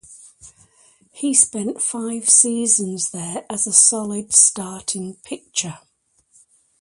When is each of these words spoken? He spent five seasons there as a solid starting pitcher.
He 1.11 1.35
spent 1.35 1.79
five 1.79 2.27
seasons 2.27 3.11
there 3.11 3.45
as 3.51 3.67
a 3.67 3.71
solid 3.71 4.33
starting 4.33 5.17
pitcher. 5.17 5.77